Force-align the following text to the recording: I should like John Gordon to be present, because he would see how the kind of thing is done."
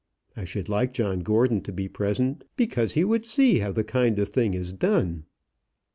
I 0.35 0.45
should 0.45 0.67
like 0.67 0.93
John 0.95 1.19
Gordon 1.19 1.61
to 1.61 1.71
be 1.71 1.87
present, 1.87 2.43
because 2.55 2.93
he 2.93 3.03
would 3.03 3.23
see 3.23 3.59
how 3.59 3.71
the 3.71 3.83
kind 3.83 4.17
of 4.17 4.29
thing 4.29 4.55
is 4.55 4.73
done." 4.73 5.25